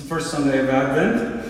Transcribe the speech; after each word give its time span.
the 0.00 0.08
first 0.08 0.30
Sunday 0.30 0.58
of 0.60 0.68
Advent, 0.68 1.44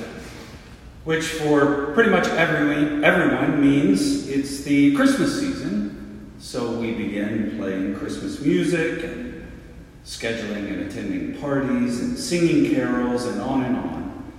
which 1.04 1.24
for 1.24 1.92
pretty 1.92 2.10
much 2.10 2.26
everyone, 2.28 3.04
everyone 3.04 3.60
means 3.60 4.28
it's 4.28 4.62
the 4.62 4.94
Christmas 4.96 5.38
season. 5.38 6.32
So 6.38 6.72
we 6.72 6.92
begin 6.92 7.56
playing 7.58 7.94
Christmas 7.94 8.40
music 8.40 9.04
and 9.04 9.50
scheduling 10.04 10.72
and 10.72 10.82
attending 10.82 11.40
parties 11.40 12.00
and 12.00 12.18
singing 12.18 12.74
carols 12.74 13.26
and 13.26 13.40
on 13.40 13.64
and 13.64 13.76
on. 13.76 14.32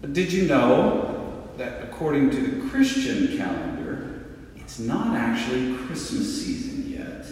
But 0.00 0.12
did 0.12 0.32
you 0.32 0.46
know 0.46 1.48
that 1.56 1.82
according 1.82 2.30
to 2.30 2.36
the 2.40 2.70
Christian 2.70 3.36
calendar, 3.36 4.24
it's 4.56 4.78
not 4.78 5.16
actually 5.16 5.76
Christmas 5.86 6.42
season 6.42 6.90
yet? 6.90 7.26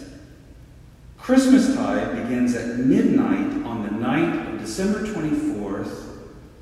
Christmas 1.17 1.67
Christmastide 1.67 2.23
begins 2.23 2.55
at 2.55 2.77
midnight 2.79 3.65
on 3.65 3.83
the 3.83 3.91
night 3.91 4.53
of 4.53 4.59
December 4.59 4.99
24th, 5.05 5.52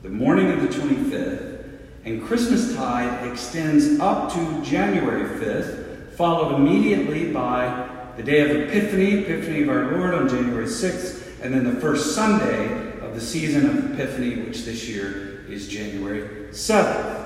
the 0.01 0.09
morning 0.09 0.51
of 0.51 0.61
the 0.61 0.67
25th, 0.67 1.79
and 2.05 2.23
Christmastide 2.23 3.31
extends 3.31 3.99
up 3.99 4.31
to 4.33 4.61
January 4.63 5.39
5th, 5.39 6.13
followed 6.15 6.55
immediately 6.55 7.31
by 7.31 7.87
the 8.17 8.23
day 8.23 8.41
of 8.41 8.49
Epiphany, 8.49 9.19
Epiphany 9.19 9.63
of 9.63 9.69
our 9.69 9.97
Lord 9.97 10.13
on 10.13 10.27
January 10.27 10.65
6th, 10.65 11.41
and 11.41 11.53
then 11.53 11.63
the 11.63 11.79
first 11.79 12.13
Sunday 12.15 12.99
of 12.99 13.13
the 13.13 13.21
season 13.21 13.65
of 13.69 13.93
Epiphany, 13.93 14.43
which 14.43 14.63
this 14.65 14.87
year 14.87 15.45
is 15.47 15.67
January 15.67 16.49
7th. 16.51 17.17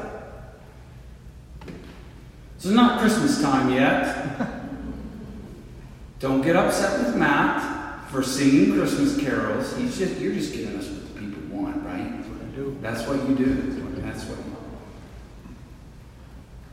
So 2.57 2.69
it's 2.69 2.75
not 2.75 2.99
Christmas 2.99 3.41
time 3.41 3.71
yet. 3.71 4.49
Don't 6.19 6.41
get 6.41 6.55
upset 6.55 7.05
with 7.05 7.15
Matt 7.15 8.09
for 8.09 8.23
singing 8.23 8.73
Christmas 8.73 9.19
carols. 9.19 9.75
He's 9.75 9.97
just 9.97 10.19
you're 10.19 10.33
just 10.33 10.53
giving 10.53 10.75
us 10.77 10.87
what 10.87 11.13
the 11.13 11.19
people 11.19 11.43
want, 11.55 11.83
right? 11.85 12.11
That's 12.15 12.27
what 12.27 12.41
I 12.41 12.54
That's 12.81 13.07
what 13.07 13.17
you 13.27 13.35
do. 13.35 13.55
That's 14.01 14.23
what 14.25 14.37
you 14.39 14.55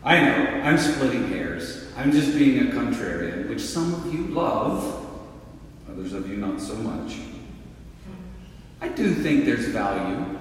I 0.05 0.20
know, 0.20 0.61
I'm 0.64 0.78
splitting 0.78 1.28
hairs. 1.28 1.86
I'm 1.97 2.11
just 2.11 2.36
being 2.36 2.69
a 2.69 2.72
contrarian, 2.72 3.48
which 3.48 3.61
some 3.61 3.94
of 3.94 4.12
you 4.12 4.25
love, 4.28 5.06
others 5.89 6.12
of 6.12 6.28
you 6.28 6.36
not 6.39 6.61
so 6.61 6.75
much. 6.75 7.19
I 8.80 8.89
do 8.89 9.14
think 9.14 9.44
there's 9.44 9.67
value 9.67 10.39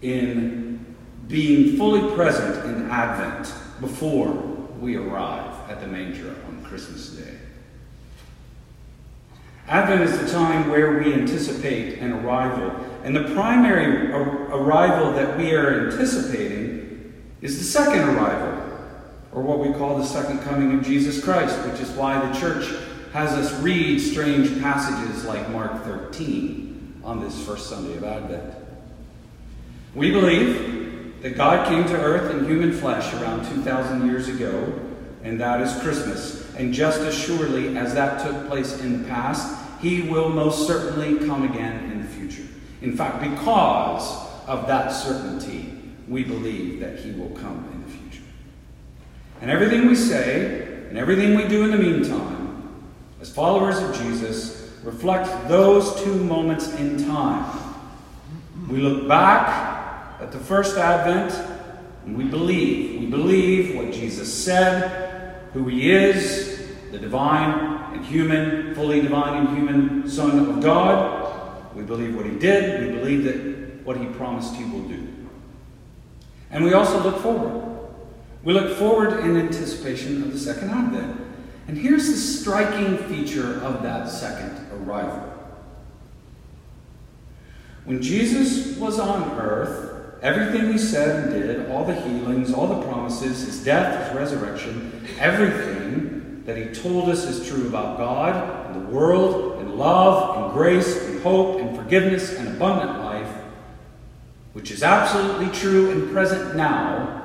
in 0.00 0.96
being 1.28 1.76
fully 1.76 2.14
present 2.14 2.64
in 2.64 2.90
Advent 2.90 3.52
before 3.80 4.32
we 4.80 4.96
arrive 4.96 5.70
at 5.70 5.80
the 5.80 5.86
manger 5.86 6.34
on 6.48 6.64
Christmas 6.64 7.10
Day. 7.10 7.34
Advent 9.68 10.02
is 10.02 10.18
the 10.18 10.30
time 10.30 10.70
where 10.70 10.98
we 10.98 11.12
anticipate 11.12 11.98
an 11.98 12.12
arrival. 12.12 12.93
And 13.04 13.14
the 13.14 13.34
primary 13.34 14.10
ar- 14.12 14.48
arrival 14.56 15.12
that 15.12 15.36
we 15.36 15.52
are 15.54 15.90
anticipating 15.90 17.12
is 17.42 17.58
the 17.58 17.64
second 17.64 18.00
arrival, 18.00 18.62
or 19.30 19.42
what 19.42 19.58
we 19.58 19.74
call 19.74 19.98
the 19.98 20.06
second 20.06 20.40
coming 20.40 20.78
of 20.78 20.82
Jesus 20.82 21.22
Christ, 21.22 21.54
which 21.68 21.80
is 21.80 21.90
why 21.90 22.18
the 22.26 22.40
church 22.40 22.64
has 23.12 23.32
us 23.32 23.52
read 23.60 24.00
strange 24.00 24.58
passages 24.62 25.26
like 25.26 25.50
Mark 25.50 25.84
13 25.84 27.02
on 27.04 27.20
this 27.20 27.44
first 27.44 27.68
Sunday 27.68 27.94
of 27.98 28.04
Advent. 28.04 28.54
We 29.94 30.10
believe 30.10 31.20
that 31.22 31.36
God 31.36 31.68
came 31.68 31.84
to 31.84 31.94
earth 31.94 32.34
in 32.34 32.46
human 32.46 32.72
flesh 32.72 33.12
around 33.14 33.46
2,000 33.54 34.06
years 34.06 34.28
ago, 34.28 34.80
and 35.22 35.38
that 35.42 35.60
is 35.60 35.78
Christmas. 35.82 36.54
And 36.54 36.72
just 36.72 37.00
as 37.00 37.14
surely 37.14 37.76
as 37.76 37.92
that 37.92 38.24
took 38.26 38.48
place 38.48 38.80
in 38.80 39.02
the 39.02 39.08
past, 39.10 39.54
he 39.82 40.02
will 40.02 40.30
most 40.30 40.66
certainly 40.66 41.18
come 41.26 41.42
again 41.42 41.90
in 42.84 42.96
fact, 42.96 43.22
because 43.22 44.28
of 44.46 44.66
that 44.66 44.90
certainty, 44.90 45.72
we 46.06 46.22
believe 46.22 46.80
that 46.80 46.98
he 46.98 47.12
will 47.12 47.30
come 47.30 47.66
in 47.72 47.82
the 47.82 47.88
future. 47.88 48.26
And 49.40 49.50
everything 49.50 49.86
we 49.86 49.96
say 49.96 50.86
and 50.90 50.98
everything 50.98 51.34
we 51.34 51.48
do 51.48 51.64
in 51.64 51.70
the 51.70 51.78
meantime, 51.78 52.84
as 53.22 53.32
followers 53.32 53.78
of 53.78 53.96
Jesus, 53.96 54.70
reflect 54.82 55.48
those 55.48 55.98
two 56.02 56.14
moments 56.24 56.74
in 56.74 57.06
time. 57.06 57.58
We 58.68 58.78
look 58.78 59.08
back 59.08 60.20
at 60.20 60.30
the 60.30 60.38
first 60.38 60.76
advent 60.76 61.32
and 62.04 62.16
we 62.16 62.24
believe. 62.24 63.00
We 63.00 63.06
believe 63.06 63.76
what 63.76 63.92
Jesus 63.92 64.32
said, 64.32 65.48
who 65.54 65.68
he 65.68 65.90
is, 65.90 66.68
the 66.92 66.98
divine 66.98 67.94
and 67.94 68.04
human, 68.04 68.74
fully 68.74 69.00
divine 69.00 69.46
and 69.46 69.56
human 69.56 70.08
Son 70.08 70.38
of 70.38 70.62
God. 70.62 71.23
We 71.74 71.82
believe 71.82 72.14
what 72.14 72.26
he 72.26 72.38
did. 72.38 72.88
We 72.88 72.98
believe 72.98 73.24
that 73.24 73.84
what 73.84 73.96
he 73.96 74.06
promised 74.06 74.54
he 74.54 74.64
will 74.64 74.82
do. 74.88 75.08
And 76.50 76.64
we 76.64 76.72
also 76.72 77.02
look 77.02 77.20
forward. 77.20 77.62
We 78.44 78.52
look 78.52 78.76
forward 78.76 79.20
in 79.20 79.36
anticipation 79.36 80.22
of 80.22 80.32
the 80.32 80.38
second 80.38 80.70
advent. 80.70 81.20
And 81.66 81.78
here's 81.78 82.06
the 82.08 82.16
striking 82.16 82.98
feature 83.08 83.60
of 83.62 83.82
that 83.82 84.08
second 84.08 84.66
arrival. 84.72 85.30
When 87.84 88.00
Jesus 88.02 88.76
was 88.76 88.98
on 88.98 89.38
earth, 89.38 90.22
everything 90.22 90.72
he 90.72 90.78
said 90.78 91.24
and 91.24 91.32
did, 91.32 91.70
all 91.70 91.84
the 91.84 91.94
healings, 91.94 92.52
all 92.52 92.66
the 92.66 92.86
promises, 92.86 93.44
his 93.44 93.64
death, 93.64 94.08
his 94.08 94.16
resurrection, 94.16 95.06
everything 95.18 96.42
that 96.46 96.56
he 96.56 96.66
told 96.74 97.08
us 97.08 97.24
is 97.24 97.48
true 97.48 97.66
about 97.66 97.98
God 97.98 98.66
and 98.66 98.86
the 98.86 98.90
world 98.90 99.60
and 99.60 99.74
love 99.74 100.36
and 100.36 100.52
grace 100.52 101.13
hope 101.24 101.58
and 101.58 101.74
forgiveness 101.74 102.34
and 102.34 102.48
abundant 102.48 103.00
life, 103.00 103.34
which 104.52 104.70
is 104.70 104.82
absolutely 104.82 105.48
true 105.58 105.90
and 105.90 106.12
present 106.12 106.54
now, 106.54 107.22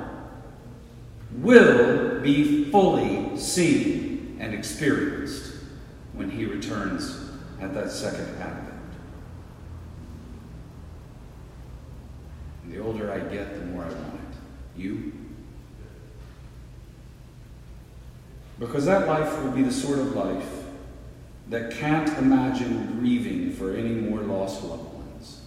will 1.33 2.21
be 2.21 2.71
fully 2.71 3.38
seen 3.38 4.38
and 4.39 4.53
experienced 4.53 5.53
when 6.13 6.31
he 6.31 6.45
returns 6.45 7.29
at 7.59 7.73
that 7.73 7.91
second 7.91 8.25
advent. 8.39 8.73
And 12.63 12.73
the 12.73 12.79
older 12.79 13.11
I 13.11 13.19
get, 13.19 13.53
the 13.53 13.65
more 13.65 13.83
I 13.83 13.89
want 13.89 14.13
it. 14.15 14.79
You? 14.81 15.11
Because 18.59 18.85
that 18.85 19.07
life 19.07 19.43
will 19.43 19.51
be 19.51 19.63
the 19.63 19.73
sort 19.73 19.99
of 19.99 20.15
life 20.15 20.58
that 21.49 21.71
can't 21.71 22.07
imagine 22.19 22.99
grieving 22.99 23.51
for 23.51 23.75
any 23.75 23.89
more 23.89 24.21
lost 24.21 24.63
loved 24.63 24.93
ones. 24.93 25.41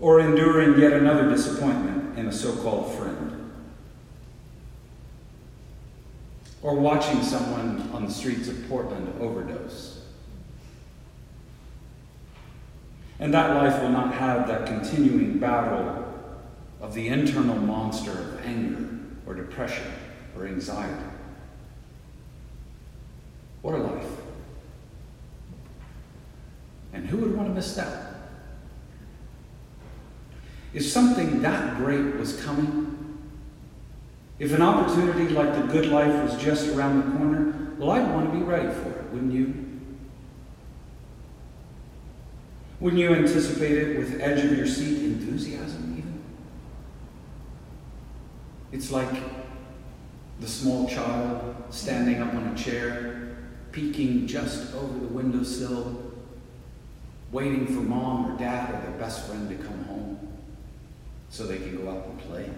Or 0.00 0.20
enduring 0.20 0.80
yet 0.80 0.94
another 0.94 1.28
disappointment 1.28 2.18
in 2.18 2.26
a 2.26 2.32
so 2.32 2.56
called 2.56 2.94
friend. 2.94 3.52
Or 6.62 6.74
watching 6.74 7.22
someone 7.22 7.90
on 7.92 8.06
the 8.06 8.10
streets 8.10 8.48
of 8.48 8.68
Portland 8.70 9.20
overdose. 9.20 10.00
And 13.20 13.32
that 13.34 13.54
life 13.54 13.82
will 13.82 13.90
not 13.90 14.14
have 14.14 14.48
that 14.48 14.66
continuing 14.66 15.38
battle 15.38 16.10
of 16.80 16.94
the 16.94 17.08
internal 17.08 17.56
monster 17.56 18.12
of 18.12 18.46
anger 18.46 18.88
or 19.26 19.34
depression 19.34 19.86
or 20.36 20.46
anxiety. 20.46 21.13
What 23.64 23.76
a 23.76 23.78
life. 23.78 24.06
And 26.92 27.06
who 27.06 27.16
would 27.16 27.34
want 27.34 27.48
to 27.48 27.54
miss 27.54 27.74
that? 27.76 28.14
If 30.74 30.84
something 30.84 31.40
that 31.40 31.78
great 31.78 32.16
was 32.16 32.38
coming, 32.44 33.22
if 34.38 34.52
an 34.52 34.60
opportunity 34.60 35.30
like 35.30 35.54
the 35.54 35.62
good 35.62 35.86
life 35.86 36.12
was 36.30 36.36
just 36.42 36.68
around 36.76 36.98
the 36.98 37.16
corner, 37.16 37.70
well, 37.78 37.92
I'd 37.92 38.06
want 38.12 38.30
to 38.30 38.38
be 38.38 38.44
ready 38.44 38.68
for 38.68 38.90
it, 38.90 39.10
wouldn't 39.10 39.32
you? 39.32 39.80
Wouldn't 42.80 43.00
you 43.00 43.14
anticipate 43.14 43.78
it 43.78 43.96
with 43.96 44.20
edge 44.20 44.44
of 44.44 44.58
your 44.58 44.66
seat 44.66 45.04
enthusiasm, 45.04 45.94
even? 45.96 46.22
It's 48.72 48.90
like 48.90 49.22
the 50.40 50.48
small 50.48 50.86
child 50.86 51.64
standing 51.70 52.20
up 52.20 52.34
on 52.34 52.48
a 52.48 52.54
chair, 52.54 53.33
peeking 53.74 54.24
just 54.24 54.72
over 54.74 55.00
the 55.00 55.08
windowsill, 55.08 56.00
waiting 57.32 57.66
for 57.66 57.80
mom 57.80 58.32
or 58.32 58.38
dad 58.38 58.72
or 58.72 58.80
their 58.88 58.98
best 58.98 59.26
friend 59.26 59.48
to 59.48 59.56
come 59.56 59.84
home 59.84 60.28
so 61.28 61.44
they 61.44 61.58
can 61.58 61.76
go 61.84 61.90
out 61.90 62.06
and 62.06 62.18
play. 62.20 62.48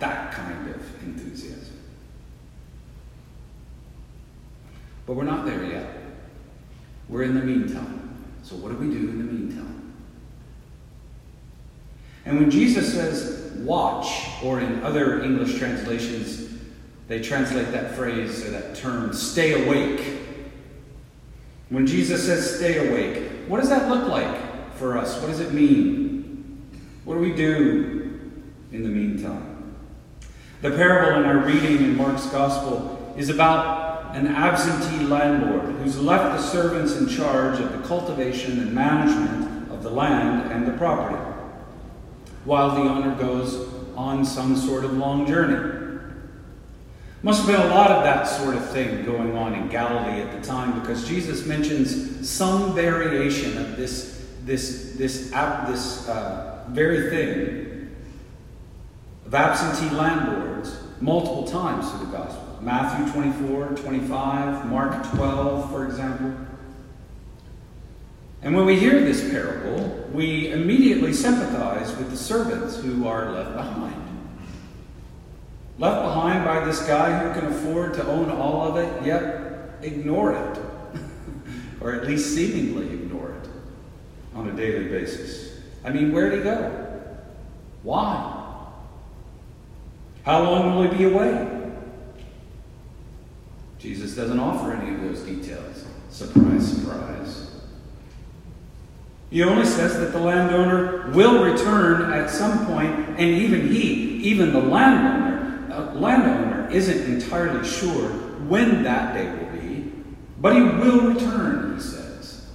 That 0.00 0.32
kind 0.32 0.68
of 0.68 1.02
enthusiasm. 1.02 1.78
But 5.06 5.14
we're 5.14 5.24
not 5.24 5.46
there 5.46 5.64
yet. 5.64 5.88
We're 7.08 7.22
in 7.22 7.34
the 7.34 7.44
meantime. 7.44 8.26
So, 8.42 8.56
what 8.56 8.70
do 8.70 8.76
we 8.76 8.92
do 8.92 9.08
in 9.08 9.18
the 9.18 9.32
meantime? 9.32 9.94
And 12.26 12.38
when 12.38 12.50
Jesus 12.50 12.92
says, 12.92 13.52
watch, 13.58 14.28
or 14.42 14.60
in 14.60 14.82
other 14.82 15.22
English 15.22 15.58
translations, 15.58 16.44
they 17.08 17.20
translate 17.20 17.70
that 17.72 17.94
phrase 17.94 18.44
or 18.44 18.50
that 18.50 18.74
term, 18.74 19.12
stay 19.12 19.66
awake. 19.66 20.18
When 21.68 21.86
Jesus 21.86 22.24
says, 22.24 22.56
stay 22.56 22.88
awake, 22.88 23.48
what 23.48 23.60
does 23.60 23.68
that 23.68 23.88
look 23.88 24.08
like 24.08 24.74
for 24.76 24.96
us? 24.96 25.20
What 25.20 25.26
does 25.26 25.40
it 25.40 25.52
mean? 25.52 26.60
What 27.04 27.14
do 27.14 27.20
we 27.20 27.32
do 27.34 28.20
in 28.72 28.82
the 28.82 28.88
meantime? 28.88 29.74
The 30.62 30.70
parable 30.70 31.20
in 31.20 31.26
our 31.26 31.44
reading 31.44 31.76
in 31.76 31.96
Mark's 31.96 32.26
Gospel 32.26 33.14
is 33.18 33.28
about 33.28 34.16
an 34.16 34.28
absentee 34.28 35.04
landlord 35.04 35.74
who's 35.76 36.00
left 36.00 36.40
the 36.40 36.42
servants 36.42 36.96
in 36.96 37.08
charge 37.08 37.60
of 37.60 37.72
the 37.72 37.86
cultivation 37.86 38.60
and 38.60 38.72
management 38.72 39.70
of 39.70 39.82
the 39.82 39.90
land 39.90 40.52
and 40.52 40.66
the 40.66 40.72
property, 40.78 41.16
while 42.44 42.70
the 42.70 42.80
owner 42.80 43.14
goes 43.16 43.68
on 43.96 44.24
some 44.24 44.56
sort 44.56 44.84
of 44.84 44.94
long 44.94 45.26
journey. 45.26 45.83
Must 47.24 47.46
have 47.46 47.56
been 47.56 47.70
a 47.70 47.74
lot 47.74 47.90
of 47.90 48.04
that 48.04 48.24
sort 48.24 48.54
of 48.54 48.68
thing 48.70 49.02
going 49.06 49.34
on 49.34 49.54
in 49.54 49.68
Galilee 49.70 50.20
at 50.20 50.30
the 50.30 50.46
time 50.46 50.78
because 50.78 51.08
Jesus 51.08 51.46
mentions 51.46 52.28
some 52.28 52.74
variation 52.74 53.56
of 53.56 53.78
this, 53.78 54.26
this, 54.44 54.92
this, 54.98 55.30
this 55.30 56.06
uh, 56.06 56.66
very 56.68 57.08
thing 57.08 57.96
of 59.24 59.34
absentee 59.34 59.94
landlords 59.96 60.78
multiple 61.00 61.46
times 61.46 61.90
through 61.90 62.00
the 62.00 62.12
Gospel. 62.12 62.58
Matthew 62.60 63.10
24, 63.10 63.68
25, 63.68 64.66
Mark 64.66 65.10
12, 65.14 65.70
for 65.70 65.86
example. 65.86 66.34
And 68.42 68.54
when 68.54 68.66
we 68.66 68.78
hear 68.78 69.00
this 69.00 69.30
parable, 69.30 70.10
we 70.12 70.52
immediately 70.52 71.14
sympathize 71.14 71.96
with 71.96 72.10
the 72.10 72.18
servants 72.18 72.76
who 72.76 73.08
are 73.08 73.32
left 73.32 73.56
behind. 73.56 74.03
Left 75.78 76.02
behind 76.02 76.44
by 76.44 76.64
this 76.64 76.86
guy 76.86 77.18
who 77.18 77.38
can 77.38 77.50
afford 77.50 77.94
to 77.94 78.06
own 78.06 78.30
all 78.30 78.62
of 78.68 78.76
it, 78.76 79.04
yet 79.04 79.70
ignore 79.82 80.32
it. 80.32 80.58
or 81.80 81.92
at 81.94 82.06
least 82.06 82.34
seemingly 82.34 82.86
ignore 82.86 83.32
it 83.32 83.48
on 84.34 84.48
a 84.48 84.52
daily 84.52 84.88
basis. 84.88 85.60
I 85.84 85.90
mean, 85.90 86.12
where'd 86.12 86.32
he 86.32 86.40
go? 86.40 86.70
Why? 87.82 88.42
How 90.24 90.42
long 90.42 90.76
will 90.76 90.90
he 90.90 90.96
be 90.96 91.04
away? 91.04 91.50
Jesus 93.78 94.14
doesn't 94.14 94.38
offer 94.38 94.72
any 94.72 94.94
of 94.94 95.02
those 95.02 95.20
details. 95.20 95.84
Surprise, 96.08 96.78
surprise. 96.78 97.50
He 99.28 99.42
only 99.42 99.66
says 99.66 99.98
that 99.98 100.12
the 100.12 100.20
landowner 100.20 101.10
will 101.10 101.44
return 101.44 102.12
at 102.12 102.30
some 102.30 102.66
point, 102.66 102.94
and 103.18 103.20
even 103.20 103.68
he, 103.68 103.82
even 104.22 104.52
the 104.52 104.60
landowner, 104.60 105.23
landowner 105.94 106.68
isn't 106.70 107.12
entirely 107.12 107.66
sure 107.66 108.08
when 108.48 108.82
that 108.82 109.14
day 109.14 109.30
will 109.30 109.60
be, 109.60 109.92
but 110.40 110.54
he 110.54 110.62
will 110.62 111.12
return, 111.12 111.76
he 111.76 111.80
says. 111.80 112.46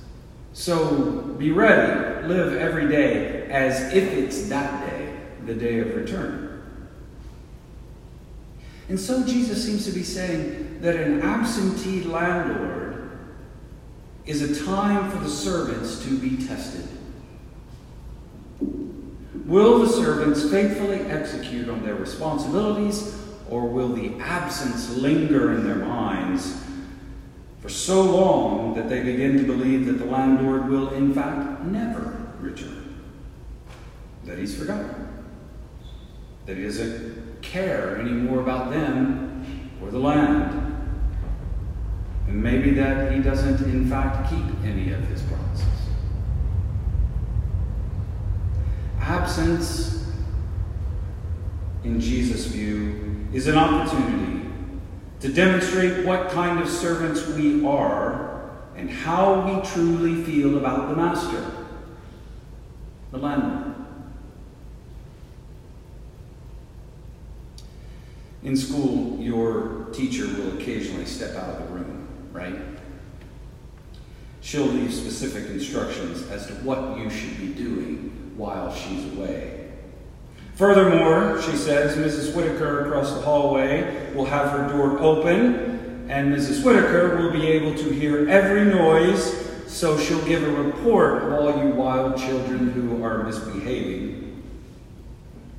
So 0.53 1.35
be 1.37 1.51
ready, 1.51 2.27
live 2.27 2.53
every 2.53 2.87
day 2.87 3.49
as 3.49 3.93
if 3.93 4.13
it's 4.13 4.49
that 4.49 4.87
day, 4.87 5.15
the 5.45 5.53
day 5.53 5.79
of 5.79 5.95
return. 5.95 6.61
And 8.89 8.99
so 8.99 9.23
Jesus 9.23 9.63
seems 9.63 9.85
to 9.85 9.91
be 9.91 10.03
saying 10.03 10.81
that 10.81 10.95
an 10.95 11.21
absentee 11.21 12.03
landlord 12.03 13.19
is 14.25 14.41
a 14.41 14.65
time 14.65 15.09
for 15.11 15.17
the 15.17 15.29
servants 15.29 16.03
to 16.03 16.17
be 16.17 16.45
tested. 16.45 16.87
Will 19.45 19.79
the 19.79 19.87
servants 19.87 20.47
faithfully 20.49 20.99
execute 21.01 21.69
on 21.69 21.83
their 21.83 21.95
responsibilities, 21.95 23.15
or 23.49 23.67
will 23.67 23.89
the 23.89 24.13
absence 24.19 24.95
linger 24.95 25.53
in 25.53 25.63
their 25.63 25.75
minds 25.75 26.63
for 27.61 27.69
so 27.69 28.01
long 28.01 28.73
that 28.75 28.89
they 28.89 29.03
begin 29.03 29.37
to 29.37 29.43
believe 29.43 29.85
that 29.87 29.93
the 29.93 30.05
landlord 30.05 30.69
will, 30.69 30.89
in 30.89 31.13
fact, 31.13 31.63
never 31.63 32.31
return? 32.39 33.01
That 34.25 34.37
he's 34.37 34.57
forgotten? 34.57 35.07
That 36.45 36.57
he 36.57 36.63
doesn't 36.63 37.41
care 37.41 37.97
anymore 37.97 38.41
about 38.41 38.71
them 38.71 39.69
or 39.81 39.89
the 39.89 39.99
land? 39.99 40.65
And 42.27 42.43
maybe 42.43 42.71
that 42.71 43.11
he 43.11 43.19
doesn't, 43.19 43.61
in 43.67 43.89
fact, 43.89 44.29
keep 44.29 44.45
any 44.63 44.91
of 44.91 45.03
his 45.07 45.21
promises. 45.23 45.65
absence, 49.09 49.98
in 51.83 51.99
Jesus' 51.99 52.47
view, 52.47 53.27
is 53.33 53.47
an 53.47 53.57
opportunity 53.57 54.49
to 55.19 55.31
demonstrate 55.31 56.05
what 56.05 56.29
kind 56.29 56.59
of 56.59 56.69
servants 56.69 57.27
we 57.27 57.65
are 57.65 58.51
and 58.75 58.89
how 58.89 59.41
we 59.45 59.67
truly 59.67 60.23
feel 60.23 60.57
about 60.57 60.89
the 60.89 60.95
Master, 60.95 61.45
the 63.11 63.17
landlord. 63.17 63.75
In 68.43 68.55
school, 68.55 69.17
your 69.19 69.87
teacher 69.91 70.25
will 70.25 70.57
occasionally 70.57 71.05
step 71.05 71.35
out 71.35 71.49
of 71.49 71.67
the 71.67 71.73
room, 71.73 72.07
right? 72.31 72.55
She'll 74.39 74.65
leave 74.65 74.93
specific 74.93 75.49
instructions 75.49 76.25
as 76.29 76.47
to 76.47 76.53
what 76.53 76.97
you 76.97 77.09
should 77.09 77.37
be 77.37 77.53
doing 77.53 78.33
while 78.37 78.73
she's 78.73 79.13
away. 79.13 79.58
Furthermore, 80.59 81.41
she 81.41 81.55
says, 81.55 81.95
Mrs. 81.95 82.35
Whitaker 82.35 82.85
across 82.85 83.13
the 83.13 83.21
hallway 83.21 84.11
will 84.13 84.25
have 84.25 84.51
her 84.51 84.67
door 84.67 84.99
open, 84.99 86.05
and 86.09 86.35
Mrs. 86.35 86.65
Whitaker 86.65 87.15
will 87.15 87.31
be 87.31 87.47
able 87.47 87.73
to 87.75 87.89
hear 87.91 88.27
every 88.27 88.65
noise, 88.65 89.49
so 89.67 89.97
she'll 89.97 90.25
give 90.25 90.43
a 90.43 90.51
report 90.51 91.23
of 91.23 91.31
all 91.31 91.63
you 91.63 91.69
wild 91.69 92.17
children 92.17 92.71
who 92.71 93.01
are 93.01 93.23
misbehaving. 93.23 94.43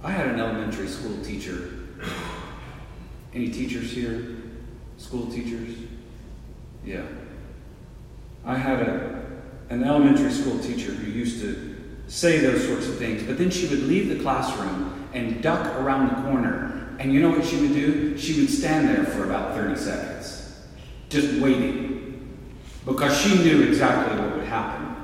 I 0.05 0.11
had 0.11 0.27
an 0.27 0.39
elementary 0.39 0.89
school 0.89 1.17
teacher. 1.25 1.71
Any 3.35 3.49
teachers 3.49 3.91
here? 3.93 4.37
School 4.99 5.29
teachers? 5.29 5.77
Yeah. 6.85 7.07
I 8.45 8.59
had 8.59 8.83
a, 8.83 9.23
an 9.71 9.83
elementary 9.83 10.31
school 10.31 10.59
teacher 10.59 10.93
who 10.93 11.11
used 11.11 11.41
to 11.41 11.70
say 12.11 12.41
those 12.41 12.67
sorts 12.67 12.89
of 12.89 12.99
things. 12.99 13.23
But 13.23 13.39
then 13.39 13.51
she 13.51 13.69
would 13.69 13.85
leave 13.85 14.09
the 14.09 14.23
classroom 14.23 15.09
and 15.15 15.41
duck 15.43 15.65
around 15.77 16.09
the 16.09 16.29
corner. 16.29 16.97
And 16.99 17.15
you 17.15 17.21
know 17.21 17.31
what 17.31 17.47
she 17.47 17.57
would 17.61 17.73
do? 17.73 18.19
She 18.19 18.41
would 18.41 18.51
stand 18.51 18.89
there 18.89 19.05
for 19.05 19.25
about 19.25 19.55
30 19.55 19.77
seconds, 19.77 20.61
just 21.09 21.41
waiting. 21.41 22.39
Because 22.85 23.19
she 23.19 23.43
knew 23.43 23.63
exactly 23.63 24.21
what 24.21 24.37
would 24.37 24.47
happen. 24.47 24.97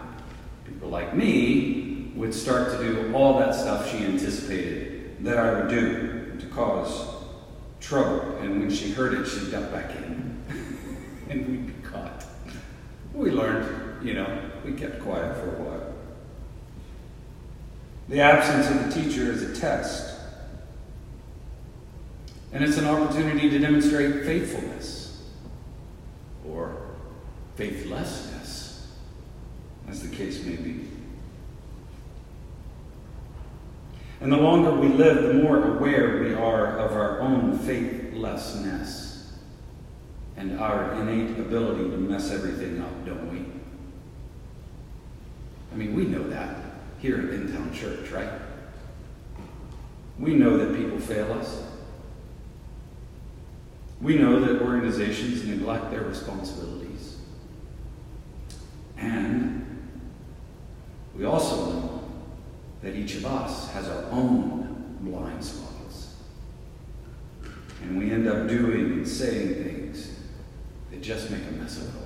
People 0.65 0.89
like 0.89 1.15
me 1.15 2.11
would 2.17 2.35
start 2.35 2.73
to 2.73 2.79
do 2.79 3.15
all 3.15 3.39
that 3.39 3.55
stuff 3.55 3.91
she 3.91 3.99
anticipated 3.99 5.25
that 5.25 5.39
I 5.39 5.53
would 5.53 5.69
do 5.69 6.37
to 6.41 6.47
cause 6.47 7.07
trouble. 7.81 8.37
And 8.39 8.61
when 8.61 8.71
she 8.71 8.91
heard 8.91 9.15
it, 9.15 9.27
she'd 9.27 9.53
duck 9.53 9.71
back 9.71 9.95
in. 9.95 10.43
and 11.31 11.47
we'd 11.47 11.67
be 11.67 11.89
caught. 11.89 12.25
We 13.15 13.31
learned, 13.31 14.05
you 14.05 14.15
know, 14.15 14.51
we 14.65 14.73
kept 14.73 15.01
quiet 15.03 15.37
for 15.37 15.57
a 15.57 15.63
while. 15.63 15.96
The 18.09 18.21
absence 18.21 18.71
of 18.71 18.85
the 18.85 19.03
teacher 19.03 19.33
is 19.33 19.43
a 19.43 19.55
test. 19.55 20.15
And 22.53 22.63
it's 22.63 22.79
an 22.79 22.87
opportunity 22.87 23.51
to 23.51 23.59
demonstrate 23.59 24.25
faithfulness 24.25 25.25
or 26.49 26.77
faithlessness, 27.57 28.87
as 29.89 30.09
the 30.09 30.15
case 30.15 30.45
may 30.45 30.57
be. 30.57 30.89
And 34.21 34.33
the 34.33 34.37
longer 34.37 34.73
we 34.73 34.89
live, 34.89 35.25
the 35.25 35.35
more 35.35 35.77
aware 35.77 36.23
we 36.23 36.33
are 36.33 36.79
of 36.79 36.93
our 36.93 37.21
own 37.21 37.59
faithlessness 37.59 39.33
and 40.37 40.59
our 40.61 40.93
innate 40.95 41.39
ability 41.39 41.91
to 41.91 41.97
mess 41.97 42.31
everything 42.31 42.81
up, 42.81 43.05
don't 43.05 43.31
we? 43.31 43.45
I 45.73 45.77
mean, 45.77 45.95
we 45.95 46.05
know 46.05 46.23
that 46.29 46.66
here 47.01 47.19
at 47.19 47.25
Intown 47.25 47.73
Church, 47.73 48.11
right? 48.11 48.31
We 50.19 50.35
know 50.35 50.57
that 50.57 50.77
people 50.77 50.99
fail 50.99 51.33
us. 51.33 51.63
We 54.01 54.19
know 54.19 54.41
that 54.41 54.63
organizations 54.63 55.45
neglect 55.45 55.91
their 55.91 56.03
responsibilities. 56.03 57.17
And 58.97 59.65
we 61.15 61.25
also 61.25 61.71
know 61.71 62.05
that 62.83 62.95
each 62.95 63.17
of 63.17 63.27
us 63.27 63.71
has 63.73 63.89
our 63.89 64.05
own 64.11 64.99
blind 65.01 65.45
spots. 65.45 66.15
And 67.83 67.99
we 67.99 68.11
end 68.11 68.27
up 68.27 68.49
doing 68.49 68.93
and 68.93 69.09
saying 69.09 69.63
things 69.63 70.13
that 70.91 71.03
just 71.03 71.31
make 71.31 71.43
a 71.49 71.53
mess 71.53 71.79
of 71.79 71.95
it 71.95 71.99
all. 72.01 72.06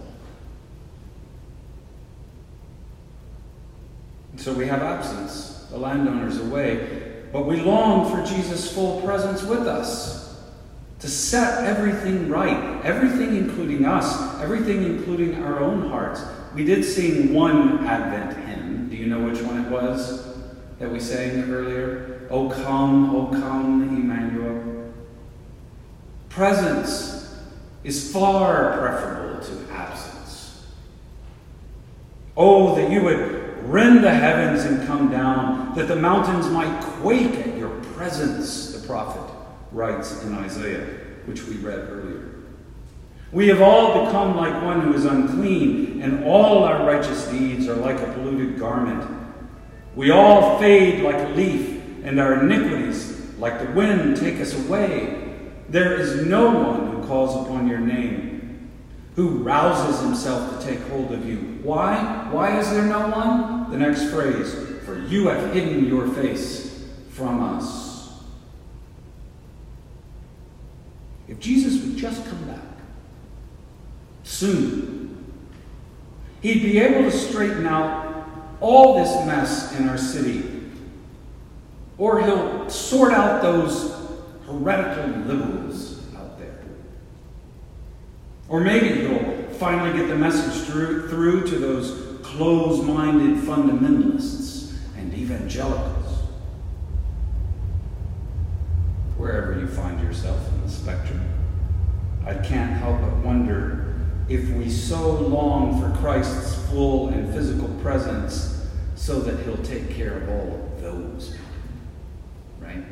So 4.41 4.55
we 4.55 4.67
have 4.69 4.83
absence. 4.83 5.67
The 5.71 5.77
landowner's 5.77 6.39
away. 6.41 7.25
But 7.31 7.45
we 7.45 7.61
long 7.61 8.11
for 8.11 8.27
Jesus' 8.27 8.73
full 8.73 9.03
presence 9.03 9.43
with 9.43 9.69
us 9.69 10.41
to 11.01 11.09
set 11.09 11.65
everything 11.65 12.31
right, 12.31 12.83
everything 12.83 13.37
including 13.37 13.85
us, 13.85 14.41
everything 14.41 14.83
including 14.85 15.43
our 15.43 15.61
own 15.61 15.91
hearts. 15.91 16.23
We 16.55 16.65
did 16.65 16.85
sing 16.87 17.35
one 17.35 17.87
Advent 17.87 18.49
hymn. 18.49 18.89
Do 18.89 18.97
you 18.97 19.07
know 19.09 19.21
which 19.29 19.43
one 19.43 19.63
it 19.63 19.71
was 19.71 20.35
that 20.79 20.91
we 20.91 21.01
sang 21.01 21.51
earlier? 21.51 22.27
O 22.31 22.49
come, 22.49 23.15
O 23.15 23.27
come, 23.27 23.83
Emmanuel. 23.83 24.91
Presence 26.31 27.39
is 27.85 28.11
far 28.11 28.79
preferable 28.79 29.45
to 29.45 29.73
absence. 29.73 30.65
Oh, 32.37 32.75
that 32.77 32.91
you 32.91 33.03
would 33.03 33.30
rend 33.71 34.03
the 34.03 34.13
heavens 34.13 34.65
and 34.65 34.85
come 34.87 35.11
down, 35.11 35.75
that 35.77 35.87
the 35.87 35.97
mountains 35.97 36.49
might 36.49 36.83
quake 36.83 37.35
at 37.35 37.57
your 37.57 37.71
presence, 37.95 38.73
the 38.73 38.87
prophet 38.87 39.23
writes 39.71 40.25
in 40.25 40.35
Isaiah, 40.35 40.85
which 41.27 41.45
we 41.45 41.55
read 41.57 41.79
earlier. 41.89 42.31
We 43.31 43.47
have 43.47 43.63
all 43.63 44.07
become 44.07 44.37
like 44.37 44.61
one 44.65 44.81
who 44.81 44.93
is 44.93 45.05
unclean, 45.05 46.03
and 46.03 46.25
all 46.25 46.65
our 46.65 46.85
righteous 46.85 47.29
deeds 47.29 47.69
are 47.69 47.77
like 47.77 48.01
a 48.01 48.13
polluted 48.15 48.59
garment. 48.59 49.09
We 49.95 50.11
all 50.11 50.59
fade 50.59 51.05
like 51.05 51.17
a 51.17 51.29
leaf, 51.31 51.81
and 52.03 52.19
our 52.19 52.43
iniquities, 52.43 53.21
like 53.39 53.61
the 53.61 53.71
wind, 53.73 54.17
take 54.17 54.41
us 54.41 54.53
away. 54.67 55.37
There 55.69 55.95
is 55.95 56.27
no 56.27 56.51
one 56.51 56.91
who 56.91 57.07
calls 57.07 57.47
upon 57.47 57.69
your 57.69 57.79
name, 57.79 58.30
who 59.17 59.39
rouses 59.39 60.01
himself 60.03 60.59
to 60.59 60.67
take 60.67 60.81
hold 60.89 61.13
of 61.13 61.29
you. 61.29 61.37
Why? 61.63 62.29
Why 62.31 62.59
is 62.59 62.71
there 62.71 62.87
no 62.87 63.09
one? 63.09 63.71
The 63.71 63.77
next 63.77 64.11
phrase, 64.11 64.55
for 64.85 64.99
you 64.99 65.29
have 65.29 65.53
hidden 65.53 65.87
your 65.87 66.09
face 66.09 66.89
from 67.11 67.43
us. 67.43 68.21
If 71.29 71.39
Jesus 71.39 71.83
would 71.85 71.97
just 71.97 72.25
come 72.27 72.45
back, 72.45 72.61
soon. 74.31 75.33
He'd 76.41 76.63
be 76.63 76.79
able 76.79 77.11
to 77.11 77.17
straighten 77.17 77.67
out 77.67 78.27
all 78.61 78.99
this 78.99 79.11
mess 79.27 79.79
in 79.79 79.89
our 79.89 79.99
city. 79.99 80.63
Or 81.99 82.23
he'll 82.23 82.71
sort 82.71 83.13
out 83.13 83.43
those 83.43 83.95
heretical 84.47 85.21
liberals. 85.27 85.60
Or 88.51 88.61
maybe 88.61 89.07
he'll 89.07 89.45
finally 89.55 89.97
get 89.97 90.09
the 90.09 90.17
message 90.17 90.67
through, 90.67 91.09
through 91.09 91.47
to 91.47 91.59
those 91.59 92.21
close 92.23 92.85
minded 92.85 93.39
fundamentalists 93.45 94.77
and 94.99 95.15
evangelicals. 95.15 96.19
Wherever 99.17 99.59
you 99.59 99.67
find 99.67 100.03
yourself 100.03 100.47
in 100.49 100.63
the 100.63 100.69
spectrum, 100.69 101.27
I 102.27 102.35
can't 102.35 102.73
help 102.73 103.01
but 103.01 103.17
wonder 103.25 103.95
if 104.29 104.51
we 104.51 104.69
so 104.69 105.13
long 105.13 105.81
for 105.81 105.97
Christ's 105.99 106.55
full 106.69 107.09
and 107.09 107.33
physical 107.33 107.69
presence 107.81 108.67
so 108.97 109.21
that 109.21 109.43
he'll 109.45 109.57
take 109.65 109.91
care 109.91 110.19
of 110.19 110.29
all 110.29 110.55
of 110.55 110.83
those 110.83 111.37
right? 112.61 112.85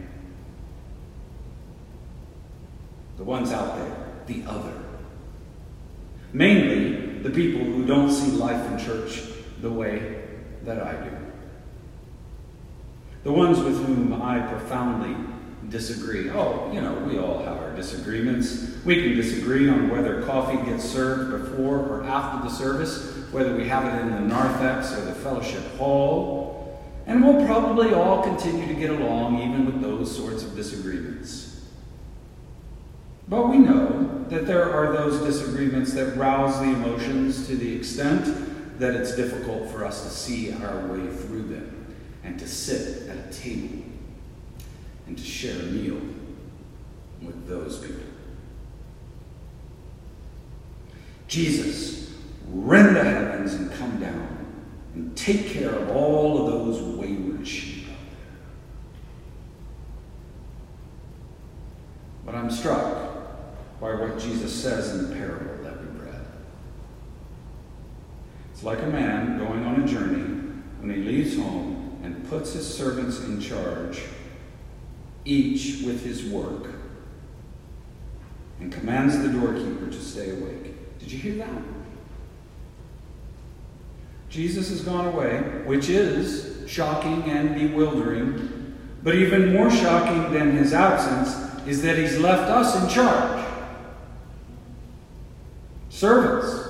The 3.17 3.25
ones 3.25 3.53
out 3.53 3.77
there, 3.77 3.97
the 4.27 4.49
other. 4.49 4.88
Mainly 6.33 7.23
the 7.23 7.31
people 7.31 7.65
who 7.65 7.87
don't 7.87 8.11
see 8.11 8.33
life 8.33 8.65
in 8.71 8.79
church 8.79 9.23
the 9.61 9.71
way 9.71 10.23
that 10.65 10.83
I 10.83 10.93
do. 11.05 11.17
The 13.25 13.33
ones 13.33 13.59
with 13.59 13.85
whom 13.85 14.23
I 14.23 14.41
profoundly 14.41 15.17
disagree. 15.69 16.31
Oh, 16.31 16.71
you 16.73 16.81
know, 16.81 16.95
we 17.01 17.19
all 17.19 17.43
have 17.43 17.59
our 17.59 17.75
disagreements. 17.75 18.77
We 18.85 19.03
can 19.03 19.17
disagree 19.17 19.69
on 19.69 19.91
whether 19.91 20.23
coffee 20.23 20.57
gets 20.71 20.85
served 20.85 21.31
before 21.31 21.79
or 21.79 22.05
after 22.05 22.49
the 22.49 22.55
service, 22.55 23.15
whether 23.33 23.55
we 23.55 23.69
have 23.69 23.85
it 23.85 24.01
in 24.01 24.11
the 24.11 24.21
narthex 24.21 24.93
or 24.93 25.03
the 25.03 25.15
fellowship 25.15 25.65
hall, 25.77 26.81
and 27.07 27.25
we'll 27.25 27.45
probably 27.47 27.93
all 27.93 28.23
continue 28.23 28.67
to 28.67 28.75
get 28.75 28.91
along 28.91 29.41
even 29.41 29.67
with 29.67 29.81
those 29.81 30.15
sorts 30.15 30.43
of 30.43 30.55
disagreements. 30.55 31.48
But 33.29 33.49
we 33.49 33.59
know 33.59 34.25
that 34.29 34.47
there 34.47 34.73
are 34.73 34.93
those 34.93 35.21
disagreements 35.21 35.93
that 35.93 36.17
rouse 36.17 36.59
the 36.61 36.65
emotions 36.65 37.47
to 37.47 37.57
the 37.57 37.77
extent 37.77 38.79
that 38.79 38.95
it's 38.95 39.15
difficult 39.15 39.71
for 39.71 39.85
us 39.85 40.05
to 40.05 40.11
see 40.11 40.53
our 40.53 40.87
way 40.87 41.07
through 41.15 41.43
them 41.43 41.95
and 42.25 42.39
to 42.39 42.49
sit 42.49 43.09
at 43.09 43.17
a 43.19 43.33
table 43.33 43.85
and 45.07 45.19
to 45.19 45.25
share 45.25 45.61
a 45.61 45.65
meal 45.65 46.01
with 47.21 47.47
those 47.47 47.79
people. 47.79 48.03
Jesus, 51.27 52.15
rend 52.51 52.97
the 52.97 53.05
heavens 53.05 53.53
and 53.55 53.71
come 53.73 54.01
down 54.01 54.47
and 54.95 55.15
take 55.15 55.49
care 55.49 55.71
of 55.71 55.91
all 55.91 56.47
of 56.47 56.53
those 56.53 56.81
wayward 56.99 57.47
sheep 57.47 57.85
out 57.89 57.97
there. 58.11 58.47
But 62.25 62.35
I'm 62.35 62.51
struck 62.51 63.08
by 63.81 63.95
what 63.95 64.19
Jesus 64.19 64.53
says 64.53 64.95
in 64.95 65.09
the 65.09 65.17
parable 65.17 65.63
that 65.63 65.81
we 65.81 66.01
read. 66.01 66.27
It's 68.53 68.63
like 68.63 68.83
a 68.83 68.87
man 68.87 69.39
going 69.39 69.65
on 69.65 69.83
a 69.83 69.87
journey 69.87 70.25
when 70.81 70.91
he 70.91 71.03
leaves 71.03 71.37
home 71.37 72.01
and 72.03 72.29
puts 72.29 72.53
his 72.53 72.73
servants 72.73 73.21
in 73.21 73.41
charge 73.41 74.01
each 75.29 75.83
with 75.83 76.03
his 76.05 76.25
work, 76.25 76.71
and 78.61 78.73
commands 78.73 79.19
the 79.19 79.29
doorkeeper 79.29 79.87
to 79.87 80.01
stay 80.01 80.31
awake. 80.31 80.99
Did 80.99 81.13
you 81.13 81.19
hear 81.19 81.35
that? 81.37 81.63
Jesus 84.31 84.69
has 84.71 84.81
gone 84.81 85.07
away, 85.07 85.39
which 85.65 85.89
is 85.89 86.65
shocking 86.67 87.23
and 87.25 87.55
bewildering, 87.55 88.77
but 89.03 89.15
even 89.15 89.53
more 89.53 89.71
shocking 89.71 90.33
than 90.33 90.53
his 90.53 90.73
absence 90.73 91.67
is 91.67 91.83
that 91.83 91.99
he's 91.99 92.19
left 92.19 92.51
us 92.51 92.83
in 92.83 92.89
charge. 92.89 93.38
Servants. 95.99 96.69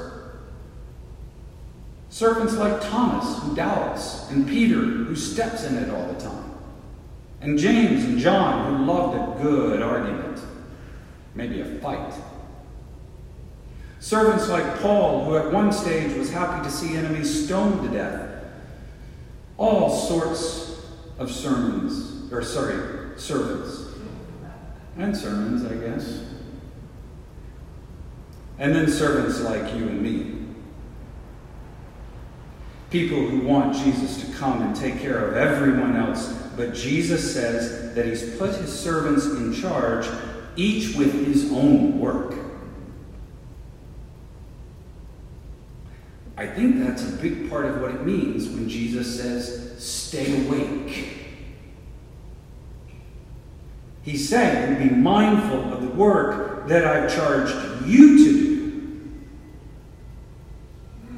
Servants 2.09 2.55
like 2.55 2.81
Thomas, 2.81 3.43
who 3.43 3.55
doubts, 3.55 4.31
and 4.31 4.49
Peter, 4.49 4.81
who 4.81 5.15
steps 5.15 5.65
in 5.65 5.77
it 5.77 5.91
all 5.91 6.07
the 6.13 6.21
time 6.21 6.49
and 7.41 7.59
James 7.59 8.05
and 8.05 8.19
John, 8.19 8.79
who 8.79 8.85
loved 8.85 9.17
a 9.17 9.43
good 9.43 9.83
argument, 9.83 10.41
maybe 11.35 11.61
a 11.61 11.65
fight. 11.65 12.13
Servants 14.01 14.49
like 14.49 14.81
Paul, 14.81 15.25
who 15.25 15.37
at 15.37 15.53
one 15.53 15.73
stage 15.73 16.17
was 16.17 16.31
happy 16.31 16.65
to 16.65 16.71
see 16.71 16.97
enemies 16.97 17.47
stoned 17.47 17.83
to 17.83 17.97
death. 17.97 18.45
All 19.57 19.91
sorts 19.91 20.81
of 21.19 21.31
sermons, 21.31 22.33
or 22.33 22.43
sorry, 22.43 23.19
servants. 23.19 23.87
And 24.97 25.17
sermons, 25.17 25.65
I 25.65 25.75
guess. 25.75 26.21
And 28.59 28.75
then 28.75 28.89
servants 28.89 29.41
like 29.41 29.75
you 29.75 29.89
and 29.89 30.03
me. 30.03 30.35
People 32.91 33.19
who 33.19 33.47
want 33.47 33.77
Jesus 33.77 34.25
to 34.25 34.37
come 34.37 34.63
and 34.63 34.75
take 34.75 34.99
care 35.01 35.29
of 35.29 35.37
everyone 35.37 35.97
else 35.97 36.39
but 36.59 36.75
Jesus 36.75 37.33
says 37.33 37.95
that 37.95 38.05
he's 38.05 38.37
put 38.37 38.53
his 38.57 38.77
servants 38.77 39.27
in 39.27 39.55
charge, 39.55 40.09
each 40.57 40.97
with 40.97 41.25
his 41.25 41.53
own 41.53 42.01
work. 42.01 42.35
I 46.37 46.49
think 46.49 46.81
that's 46.81 47.09
a 47.09 47.13
big 47.13 47.49
part 47.49 47.65
of 47.65 47.81
what 47.81 47.93
it 47.93 48.05
means 48.05 48.49
when 48.49 48.69
Jesus 48.69 49.21
says, 49.21 49.77
stay 49.83 50.47
awake. 50.47 51.17
He's 54.03 54.29
saying, 54.29 54.89
be 54.89 54.93
mindful 54.93 55.73
of 55.73 55.83
the 55.83 55.91
work 55.91 56.67
that 56.67 56.85
I've 56.85 57.15
charged 57.15 57.87
you 57.87 58.19
to 58.19 58.33
do. 58.33 59.11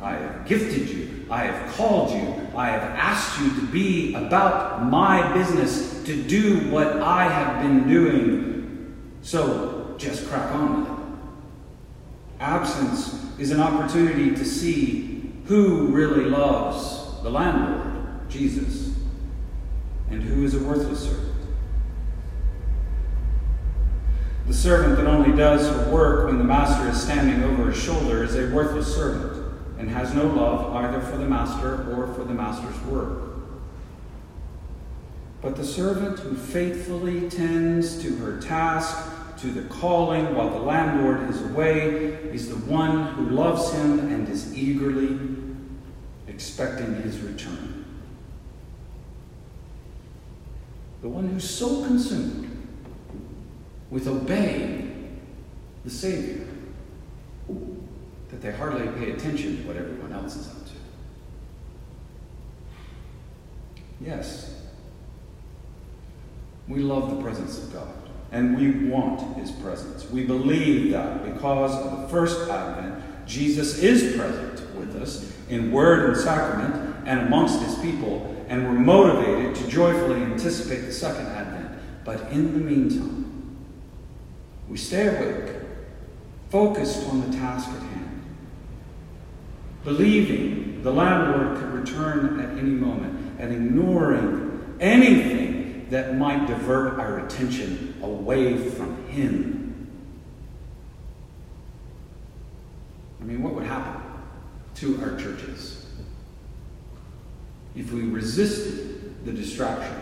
I 0.03 0.13
have 0.13 0.40
gifted 0.51 0.89
you, 0.89 1.27
I 1.31 1.45
have 1.45 1.77
called 1.77 2.11
you, 2.11 2.49
I 2.57 2.71
have 2.71 2.83
asked 2.83 3.41
you 3.41 3.51
to 3.55 3.67
be 3.69 4.15
about 4.15 4.85
my 4.85 5.33
business, 5.33 6.03
to 6.03 6.23
do 6.25 6.69
what 6.71 7.01
I 7.01 7.23
have 7.23 7.63
been 7.63 7.89
doing. 7.89 9.01
So 9.23 9.95
just 9.97 10.29
crack 10.29 10.53
on 10.53 10.81
with 10.81 10.91
it. 10.91 10.97
Absence 12.41 13.25
is 13.39 13.53
an 13.53 13.61
opportunity 13.61 14.31
to 14.35 14.45
see 14.45 15.33
who 15.45 15.87
really 15.87 16.25
loves 16.25 17.23
the 17.23 17.31
landlord, 17.31 18.29
Jesus, 18.29 18.93
and 20.11 20.21
who 20.21 20.45
is 20.45 20.55
a 20.55 20.65
worthless 20.65 21.05
servant. 21.05 21.37
The 24.49 24.55
servant 24.55 24.97
that 24.97 25.07
only 25.07 25.37
does 25.37 25.69
her 25.69 25.93
work 25.93 26.27
when 26.27 26.39
the 26.39 26.45
master 26.45 26.89
is 26.89 27.01
standing 27.01 27.45
over 27.45 27.71
his 27.71 27.81
shoulder 27.81 28.25
is 28.25 28.35
a 28.35 28.53
worthless 28.53 28.93
servant 28.93 29.40
and 29.81 29.89
has 29.89 30.15
no 30.15 30.27
love 30.27 30.77
either 30.77 31.01
for 31.01 31.17
the 31.17 31.25
master 31.25 31.91
or 31.91 32.13
for 32.13 32.23
the 32.23 32.35
master's 32.35 32.79
work. 32.83 33.31
But 35.41 35.57
the 35.57 35.65
servant 35.65 36.19
who 36.19 36.37
faithfully 36.37 37.31
tends 37.31 38.01
to 38.03 38.15
her 38.17 38.39
task 38.43 39.11
to 39.39 39.47
the 39.47 39.63
calling 39.63 40.35
while 40.35 40.51
the 40.51 40.59
landlord 40.59 41.31
is 41.31 41.41
away 41.41 41.89
is 42.31 42.51
the 42.51 42.57
one 42.71 43.07
who 43.15 43.31
loves 43.31 43.73
him 43.73 44.01
and 44.01 44.29
is 44.29 44.55
eagerly 44.55 45.19
expecting 46.29 46.97
his 46.97 47.19
return. 47.21 47.87
The 51.01 51.09
one 51.09 51.27
who's 51.27 51.49
so 51.49 51.85
consumed 51.85 52.69
with 53.89 54.07
obeying 54.07 55.23
the 55.85 55.91
Savior 55.91 56.47
that 58.31 58.41
they 58.41 58.53
hardly 58.53 58.87
pay 58.99 59.13
attention 59.13 59.59
to 59.59 59.69
what 59.69 59.77
everyone 59.77 60.13
else 60.13 60.37
is 60.37 60.49
up 60.49 60.65
to. 60.67 60.73
Yes, 64.01 64.63
we 66.69 66.81
love 66.81 67.11
the 67.11 67.23
presence 67.23 67.63
of 67.63 67.73
God 67.73 68.01
and 68.33 68.57
we 68.57 68.89
want 68.89 69.37
his 69.37 69.51
presence. 69.51 70.09
We 70.11 70.25
believe 70.25 70.93
that 70.93 71.25
because 71.25 71.75
of 71.75 72.03
the 72.03 72.09
first 72.09 72.49
advent, 72.49 73.03
Jesus 73.27 73.79
is 73.79 74.17
present 74.17 74.61
with 74.77 74.97
us 74.97 75.33
in 75.49 75.73
word 75.73 76.11
and 76.11 76.17
sacrament 76.17 76.97
and 77.07 77.21
amongst 77.21 77.61
his 77.63 77.77
people, 77.79 78.45
and 78.49 78.65
we're 78.65 78.79
motivated 78.79 79.57
to 79.57 79.69
joyfully 79.69 80.23
anticipate 80.23 80.83
the 80.83 80.93
second 80.93 81.27
advent. 81.27 81.77
But 82.05 82.31
in 82.31 82.53
the 82.53 82.61
meantime, 82.61 83.57
we 84.69 84.77
stay 84.77 85.09
awake, 85.09 85.57
focused 86.51 87.09
on 87.09 87.29
the 87.29 87.37
task 87.37 87.69
at 87.69 87.81
hand, 87.81 88.10
believing 89.85 90.83
the 90.83 90.91
landlord 90.91 91.59
could 91.59 91.73
return 91.73 92.41
at 92.41 92.59
any 92.59 92.71
moment, 92.71 93.39
and 93.39 93.53
ignoring 93.53 94.77
anything 94.81 95.87
that 95.91 96.17
might 96.17 96.47
divert 96.47 96.99
our 96.99 97.25
attention 97.27 97.99
away 98.03 98.57
from 98.57 99.07
him. 99.09 99.91
I 103.21 103.25
mean, 103.25 103.43
what 103.43 103.55
would 103.55 103.67
happen 103.67 104.01
to 104.77 105.03
our 105.03 105.17
churches 105.19 105.87
if 107.77 107.93
we 107.93 108.03
resisted 108.03 109.25
the 109.25 109.33
distraction 109.33 109.97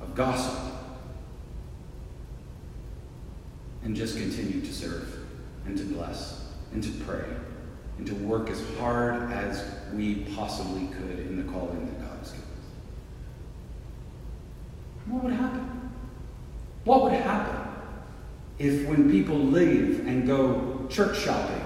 of 0.00 0.14
gossip 0.14 0.72
and 3.82 3.96
just 3.96 4.16
continued 4.16 4.64
to 4.64 4.72
serve 4.72 5.26
and 5.66 5.76
to 5.76 5.84
bless 5.84 6.48
and 6.72 6.82
to 6.82 6.90
pray 7.04 7.24
and 7.98 8.06
to 8.06 8.14
work 8.14 8.50
as 8.50 8.62
hard 8.78 9.30
as 9.32 9.64
we 9.92 10.26
possibly 10.34 10.86
could 10.88 11.18
in 11.20 11.36
the 11.36 11.52
calling 11.52 11.86
that 11.86 12.00
God 12.00 12.18
has 12.18 12.30
given 12.30 12.46
us. 12.46 12.66
What 15.06 15.24
would 15.24 15.34
happen? 15.34 15.90
What 16.84 17.02
would 17.04 17.12
happen 17.12 17.70
if, 18.58 18.86
when 18.88 19.10
people 19.10 19.38
leave 19.38 20.06
and 20.06 20.26
go 20.26 20.86
church 20.88 21.18
shopping 21.18 21.62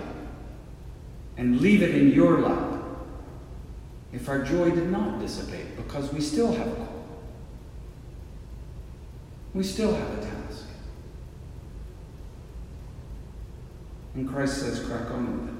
and 1.37 1.61
leave 1.61 1.83
it 1.83 1.95
in 1.95 2.13
your 2.13 2.41
lap, 2.41 2.81
if 4.13 4.29
our 4.29 4.43
joy 4.43 4.71
did 4.71 4.91
not 4.91 5.21
dissipate 5.21 5.77
because 5.77 6.13
we 6.13 6.21
still 6.21 6.53
have 6.53 6.69
a 6.69 6.75
call? 6.75 7.05
We 9.55 9.63
still 9.63 9.95
have 9.95 10.19
a 10.19 10.21
task. 10.21 10.65
And 14.15 14.29
Christ 14.29 14.61
says, 14.61 14.81
crack 14.81 15.11
on 15.11 15.47
with 15.47 15.55
it. 15.55 15.56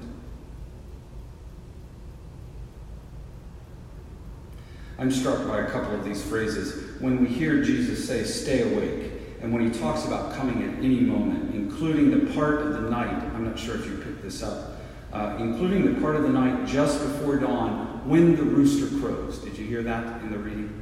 I'm 4.99 5.11
struck 5.11 5.47
by 5.47 5.59
a 5.59 5.69
couple 5.69 5.93
of 5.93 6.03
these 6.03 6.23
phrases. 6.23 6.99
When 6.99 7.21
we 7.21 7.27
hear 7.27 7.63
Jesus 7.63 8.07
say, 8.07 8.23
stay 8.23 8.73
awake, 8.73 9.11
and 9.41 9.53
when 9.53 9.71
he 9.71 9.79
talks 9.79 10.05
about 10.05 10.33
coming 10.33 10.63
at 10.63 10.83
any 10.83 11.01
moment, 11.01 11.53
including 11.53 12.09
the 12.09 12.33
part 12.33 12.61
of 12.61 12.81
the 12.81 12.89
night, 12.89 13.13
I'm 13.35 13.45
not 13.45 13.59
sure 13.59 13.75
if 13.75 13.85
you 13.85 13.97
picked 13.97 14.23
this 14.23 14.41
up, 14.41 14.77
uh, 15.13 15.35
including 15.39 15.93
the 15.93 16.01
part 16.01 16.15
of 16.15 16.23
the 16.23 16.29
night 16.29 16.65
just 16.65 16.99
before 16.99 17.37
dawn 17.37 18.01
when 18.09 18.35
the 18.35 18.43
rooster 18.43 18.87
crows. 18.99 19.37
Did 19.37 19.57
you 19.57 19.65
hear 19.65 19.83
that 19.83 20.21
in 20.23 20.31
the 20.31 20.39
reading? 20.39 20.73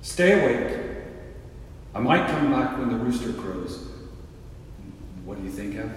Stay 0.00 0.32
awake. 0.42 0.80
I 1.94 2.00
might 2.00 2.26
come 2.28 2.50
back 2.50 2.76
when 2.78 2.88
the 2.88 2.96
rooster 2.96 3.32
crows. 3.34 3.86
What 5.24 5.38
do 5.38 5.44
you 5.44 5.50
think 5.50 5.76
of? 5.76 5.92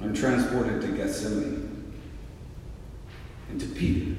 I'm 0.00 0.14
transported 0.14 0.80
to 0.80 0.88
Gethsemane 0.88 1.69
and 3.50 3.60
to 3.60 3.66
Peter, 3.66 4.16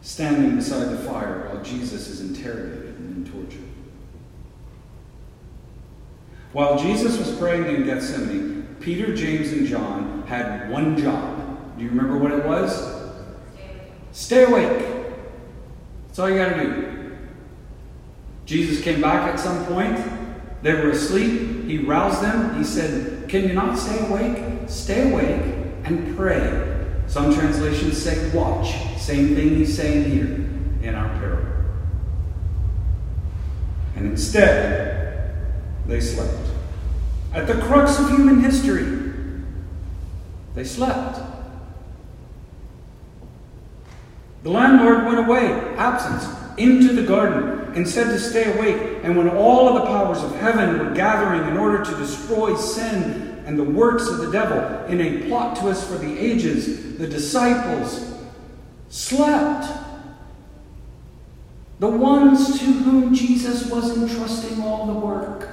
standing 0.00 0.56
beside 0.56 0.86
the 0.86 0.98
fire 0.98 1.48
while 1.48 1.62
Jesus 1.62 2.08
is 2.08 2.20
interrogated 2.20 2.96
and 2.96 3.26
then 3.26 3.32
tortured. 3.32 3.60
While 6.52 6.78
Jesus 6.78 7.18
was 7.18 7.36
praying 7.38 7.66
in 7.66 7.84
Gethsemane, 7.84 8.76
Peter, 8.80 9.14
James, 9.14 9.52
and 9.52 9.66
John 9.66 10.24
had 10.26 10.70
one 10.70 10.98
job. 10.98 11.78
Do 11.78 11.84
you 11.84 11.90
remember 11.90 12.18
what 12.18 12.32
it 12.32 12.44
was? 12.44 13.10
Stay 14.12 14.44
awake. 14.44 14.86
That's 16.06 16.18
all 16.18 16.28
you 16.28 16.36
got 16.36 16.54
to 16.56 16.62
do. 16.62 17.18
Jesus 18.44 18.82
came 18.82 19.00
back 19.00 19.32
at 19.32 19.40
some 19.40 19.64
point. 19.66 19.98
They 20.62 20.74
were 20.74 20.90
asleep. 20.90 21.64
He 21.64 21.78
roused 21.78 22.22
them. 22.22 22.58
He 22.58 22.64
said, 22.64 23.28
Can 23.28 23.44
you 23.44 23.54
not 23.54 23.78
stay 23.78 24.06
awake? 24.06 24.68
Stay 24.68 25.10
awake 25.10 25.42
and 25.84 26.16
pray 26.16 26.71
some 27.12 27.34
translations 27.34 28.02
say 28.02 28.30
watch. 28.30 28.74
Same 28.96 29.34
thing 29.34 29.56
he's 29.56 29.76
saying 29.76 30.10
here 30.10 30.88
in 30.88 30.94
our 30.94 31.10
parable. 31.18 31.46
And 33.96 34.06
instead, 34.06 35.36
they 35.86 36.00
slept. 36.00 36.48
At 37.34 37.46
the 37.46 37.60
crux 37.64 37.98
of 37.98 38.08
human 38.08 38.40
history, 38.40 39.12
they 40.54 40.64
slept. 40.64 41.20
The 44.42 44.50
landlord 44.50 45.04
went 45.04 45.18
away, 45.18 45.52
absence, 45.76 46.26
into 46.56 46.94
the 46.94 47.02
garden, 47.02 47.74
and 47.74 47.86
said 47.86 48.04
to 48.04 48.18
stay 48.18 48.58
awake. 48.58 49.00
And 49.02 49.18
when 49.18 49.28
all 49.28 49.68
of 49.68 49.74
the 49.74 49.86
powers 49.86 50.24
of 50.24 50.34
heaven 50.36 50.78
were 50.78 50.94
gathering 50.94 51.46
in 51.46 51.58
order 51.58 51.84
to 51.84 51.94
destroy 51.96 52.56
sin 52.56 53.31
and 53.46 53.58
the 53.58 53.64
works 53.64 54.08
of 54.08 54.18
the 54.18 54.30
devil 54.30 54.84
in 54.86 55.00
a 55.00 55.26
plot 55.28 55.56
twist 55.56 55.88
for 55.88 55.98
the 55.98 56.18
ages, 56.18 56.96
the 56.98 57.06
disciples 57.06 58.14
slept. 58.88 59.70
The 61.78 61.88
ones 61.88 62.60
to 62.60 62.64
whom 62.64 63.14
Jesus 63.14 63.68
was 63.68 63.96
entrusting 63.96 64.62
all 64.62 64.86
the 64.86 64.92
work. 64.92 65.48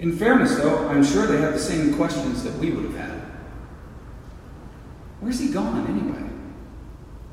In 0.00 0.16
fairness, 0.16 0.56
though, 0.56 0.88
I'm 0.88 1.04
sure 1.04 1.26
they 1.26 1.38
had 1.38 1.54
the 1.54 1.58
same 1.58 1.94
questions 1.94 2.42
that 2.44 2.54
we 2.58 2.70
would 2.70 2.84
have 2.84 2.96
had. 2.96 3.20
Where's 5.20 5.38
he 5.38 5.50
gone 5.50 5.86
anyway? 5.86 6.28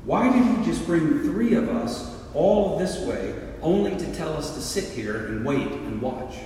Why 0.04 0.30
did 0.32 0.42
he 0.42 0.64
just 0.64 0.86
bring 0.86 1.22
three 1.22 1.54
of 1.54 1.68
us 1.68 2.14
all 2.34 2.78
this 2.78 2.98
way 3.00 3.47
only 3.62 3.96
to 3.96 4.14
tell 4.14 4.36
us 4.36 4.54
to 4.54 4.60
sit 4.60 4.84
here 4.84 5.26
and 5.26 5.44
wait 5.44 5.66
and 5.66 6.00
watch. 6.00 6.36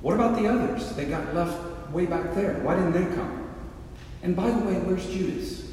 What 0.00 0.14
about 0.14 0.40
the 0.40 0.48
others? 0.48 0.94
They 0.96 1.04
got 1.04 1.34
left 1.34 1.58
way 1.90 2.06
back 2.06 2.34
there. 2.34 2.54
Why 2.62 2.76
didn't 2.76 2.92
they 2.92 3.14
come? 3.14 3.48
And 4.22 4.34
by 4.36 4.50
the 4.50 4.58
way, 4.58 4.74
where's 4.74 5.06
Judas? 5.06 5.64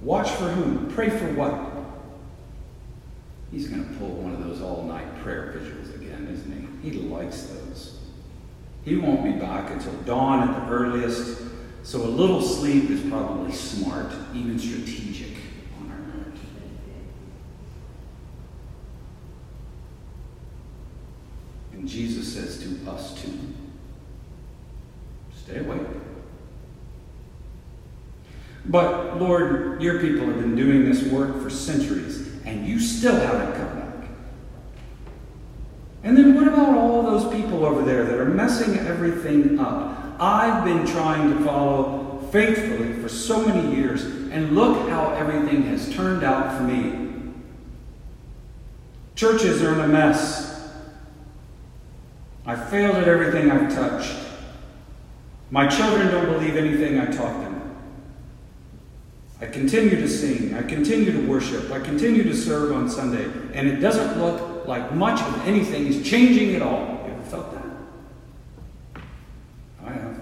Watch 0.00 0.30
for 0.30 0.48
whom? 0.50 0.90
Pray 0.92 1.10
for 1.10 1.32
what? 1.34 1.68
He's 3.50 3.68
going 3.68 3.86
to 3.86 3.94
pull 3.98 4.10
one 4.10 4.34
of 4.34 4.44
those 4.44 4.60
all 4.60 4.84
night 4.84 5.22
prayer 5.22 5.52
vigils 5.52 5.94
again, 5.94 6.28
isn't 6.30 6.80
he? 6.82 6.90
He 6.90 6.98
likes 6.98 7.44
those. 7.44 7.98
He 8.84 8.96
won't 8.96 9.24
be 9.24 9.32
back 9.32 9.70
until 9.70 9.92
dawn 10.02 10.48
at 10.48 10.66
the 10.66 10.72
earliest, 10.72 11.42
so 11.82 12.02
a 12.02 12.08
little 12.08 12.40
sleep 12.40 12.90
is 12.90 13.00
probably 13.10 13.52
smart, 13.52 14.12
even 14.34 14.58
strategic. 14.58 15.36
And 21.77 21.77
Jesus 21.88 22.32
says 22.32 22.58
to 22.62 22.90
us 22.90 23.20
too 23.20 23.32
stay 25.48 25.58
awake. 25.60 25.80
But 28.66 29.18
Lord, 29.18 29.82
your 29.82 30.00
people 30.00 30.26
have 30.26 30.38
been 30.40 30.54
doing 30.54 30.84
this 30.84 31.02
work 31.04 31.42
for 31.42 31.48
centuries, 31.48 32.28
and 32.44 32.66
you 32.66 32.78
still 32.78 33.14
haven't 33.14 33.54
come 33.56 33.78
back. 33.78 34.10
And 36.04 36.16
then 36.16 36.34
what 36.34 36.48
about 36.48 36.76
all 36.76 37.02
those 37.02 37.32
people 37.34 37.64
over 37.64 37.82
there 37.82 38.04
that 38.04 38.18
are 38.18 38.26
messing 38.26 38.78
everything 38.80 39.58
up? 39.58 40.16
I've 40.20 40.64
been 40.64 40.86
trying 40.86 41.32
to 41.36 41.44
follow 41.44 42.18
faithfully 42.30 42.92
for 42.94 43.08
so 43.08 43.46
many 43.46 43.74
years, 43.74 44.04
and 44.04 44.54
look 44.54 44.88
how 44.90 45.14
everything 45.14 45.62
has 45.62 45.90
turned 45.94 46.22
out 46.22 46.58
for 46.58 46.64
me. 46.64 47.32
Churches 49.14 49.62
are 49.62 49.72
in 49.72 49.80
a 49.80 49.88
mess. 49.88 50.47
I 52.48 52.56
failed 52.56 52.96
at 52.96 53.06
everything 53.06 53.50
I've 53.50 53.70
touched. 53.74 54.16
My 55.50 55.66
children 55.66 56.08
don't 56.08 56.32
believe 56.32 56.56
anything 56.56 56.98
I 56.98 57.04
taught 57.04 57.42
them. 57.42 57.76
I 59.38 59.46
continue 59.46 59.96
to 59.96 60.08
sing. 60.08 60.54
I 60.54 60.62
continue 60.62 61.12
to 61.12 61.28
worship. 61.28 61.70
I 61.70 61.78
continue 61.78 62.22
to 62.22 62.34
serve 62.34 62.72
on 62.72 62.88
Sunday. 62.88 63.30
And 63.52 63.68
it 63.68 63.80
doesn't 63.80 64.18
look 64.18 64.66
like 64.66 64.94
much 64.94 65.20
of 65.20 65.46
anything 65.46 65.88
is 65.88 66.08
changing 66.08 66.54
at 66.54 66.62
all. 66.62 67.04
You 67.06 67.12
ever 67.12 67.22
felt 67.24 67.52
that? 67.52 69.02
I 69.84 69.90
have. 69.90 70.20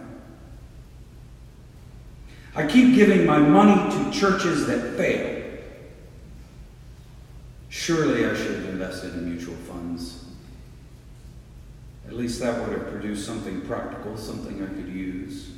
I 2.56 2.66
keep 2.66 2.96
giving 2.96 3.24
my 3.24 3.38
money 3.38 3.88
to 3.96 4.10
churches 4.10 4.66
that 4.66 4.96
fail. 4.96 5.44
Surely 7.68 8.26
I 8.26 8.34
should 8.34 8.56
have 8.56 8.68
invested 8.70 9.14
in 9.14 9.32
mutual 9.32 9.54
funds. 9.54 10.25
At 12.16 12.22
least 12.22 12.40
that 12.40 12.66
would 12.66 12.78
have 12.78 12.88
produced 12.88 13.26
something 13.26 13.60
practical, 13.60 14.16
something 14.16 14.62
I 14.62 14.68
could 14.68 14.88
use. 14.88 15.50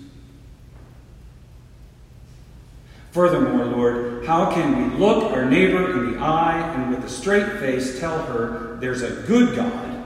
Furthermore, 3.13 3.67
Lord, 3.67 4.27
how 4.27 4.51
can 4.51 4.91
we 4.91 4.99
look 4.99 5.33
our 5.33 5.45
neighbor 5.45 5.93
in 5.93 6.11
the 6.11 6.19
eye 6.19 6.59
and 6.75 6.91
with 6.91 7.05
a 7.05 7.09
straight 7.09 7.61
face 7.61 8.01
tell 8.01 8.25
her 8.25 8.77
there's 8.81 9.03
a 9.03 9.23
good 9.29 9.55
God 9.55 10.05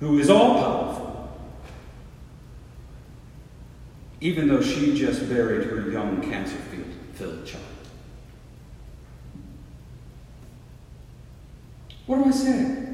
who 0.00 0.18
is 0.18 0.28
all 0.28 0.60
powerful, 0.60 1.38
even 4.20 4.48
though 4.48 4.62
she 4.62 4.98
just 4.98 5.28
buried 5.28 5.68
her 5.68 5.88
young 5.92 6.20
cancer 6.22 6.56
filled 7.14 7.46
child? 7.46 7.64
What 12.06 12.24
do 12.24 12.30
I 12.30 12.32
say? 12.32 12.89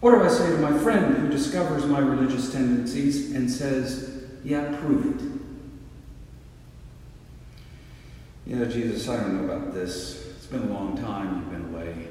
What 0.00 0.12
do 0.12 0.22
I 0.22 0.28
say 0.28 0.50
to 0.50 0.58
my 0.58 0.76
friend 0.78 1.16
who 1.16 1.28
discovers 1.28 1.84
my 1.84 1.98
religious 1.98 2.52
tendencies 2.52 3.34
and 3.34 3.50
says, 3.50 4.24
Yeah, 4.44 4.76
prove 4.80 5.06
it? 5.06 5.38
You 8.46 8.56
know, 8.56 8.64
Jesus, 8.64 9.08
I 9.08 9.16
don't 9.16 9.46
know 9.46 9.52
about 9.52 9.74
this. 9.74 10.26
It's 10.36 10.46
been 10.46 10.62
a 10.62 10.72
long 10.72 10.96
time 10.96 11.36
you've 11.36 11.50
been 11.50 11.74
away. 11.74 12.08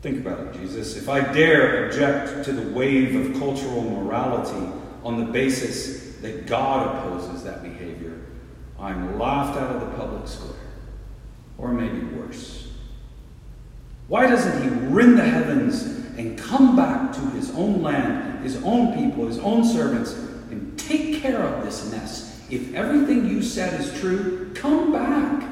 Think 0.00 0.24
about 0.24 0.38
it, 0.38 0.60
Jesus. 0.60 0.96
If 0.96 1.08
I 1.08 1.20
dare 1.32 1.86
object 1.86 2.44
to 2.44 2.52
the 2.52 2.70
wave 2.72 3.16
of 3.16 3.38
cultural 3.38 3.82
morality 3.82 4.72
on 5.02 5.18
the 5.18 5.30
basis 5.30 6.16
that 6.16 6.46
God 6.46 6.86
opposes 6.86 7.42
that 7.44 7.62
behavior, 7.62 8.20
I'm 8.78 9.18
laughed 9.18 9.58
out 9.58 9.74
of 9.74 9.80
the 9.80 9.96
public 9.96 10.28
square. 10.28 10.58
Or 11.58 11.72
maybe 11.72 12.00
worse. 12.16 12.63
Why 14.08 14.26
doesn't 14.26 14.62
he 14.62 14.68
rend 14.68 15.18
the 15.18 15.24
heavens 15.24 15.84
and 16.16 16.38
come 16.38 16.76
back 16.76 17.12
to 17.14 17.20
his 17.30 17.50
own 17.52 17.82
land, 17.82 18.44
his 18.44 18.62
own 18.62 18.94
people, 18.94 19.26
his 19.26 19.38
own 19.38 19.64
servants, 19.64 20.12
and 20.50 20.78
take 20.78 21.22
care 21.22 21.40
of 21.42 21.64
this 21.64 21.90
mess? 21.90 22.44
If 22.50 22.74
everything 22.74 23.28
you 23.28 23.42
said 23.42 23.80
is 23.80 23.98
true, 24.00 24.52
come 24.54 24.92
back. 24.92 25.48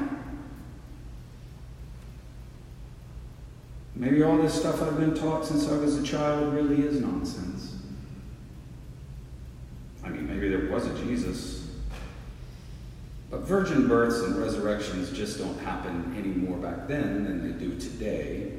Maybe 3.95 4.23
all 4.23 4.37
this 4.37 4.53
stuff 4.53 4.81
I've 4.81 4.97
been 4.97 5.15
taught 5.15 5.45
since 5.45 5.67
I 5.69 5.77
was 5.77 5.97
a 5.97 6.03
child 6.03 6.53
really 6.53 6.81
is 6.83 6.99
nonsense. 6.99 7.75
I 10.03 10.09
mean, 10.09 10.27
maybe 10.27 10.49
there 10.49 10.69
was 10.69 10.85
a 10.85 11.05
Jesus. 11.05 11.67
But 13.33 13.47
virgin 13.47 13.87
births 13.87 14.19
and 14.19 14.35
resurrections 14.35 15.11
just 15.11 15.39
don't 15.39 15.57
happen 15.61 16.13
any 16.15 16.27
more 16.27 16.55
back 16.55 16.87
then 16.87 17.23
than 17.23 17.41
they 17.41 17.65
do 17.65 17.79
today. 17.79 18.53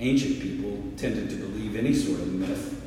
Ancient 0.00 0.40
people 0.40 0.82
tended 0.96 1.30
to 1.30 1.36
believe 1.36 1.76
any 1.76 1.94
sort 1.94 2.18
of 2.18 2.26
myth. 2.32 2.82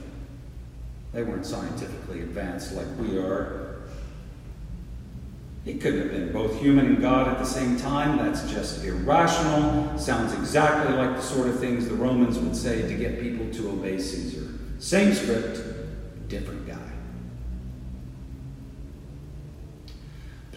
They 1.13 1.23
weren't 1.23 1.45
scientifically 1.45 2.19
advanced 2.19 2.73
like 2.73 2.87
we 2.99 3.17
are. 3.17 3.83
He 5.63 5.75
couldn't 5.75 6.01
have 6.01 6.11
been 6.11 6.33
both 6.33 6.59
human 6.59 6.87
and 6.87 7.01
God 7.01 7.29
at 7.29 7.37
the 7.37 7.45
same 7.45 7.77
time. 7.77 8.17
That's 8.17 8.51
just 8.51 8.83
irrational. 8.83 9.97
Sounds 9.97 10.33
exactly 10.33 10.93
like 10.93 11.15
the 11.15 11.21
sort 11.21 11.47
of 11.47 11.57
things 11.57 11.87
the 11.87 11.95
Romans 11.95 12.37
would 12.37 12.55
say 12.55 12.81
to 12.81 12.93
get 12.95 13.21
people 13.21 13.49
to 13.53 13.69
obey 13.69 13.97
Caesar. 13.97 14.45
Same 14.79 15.13
script, 15.13 15.57
different 16.27 16.67
guy. 16.67 16.91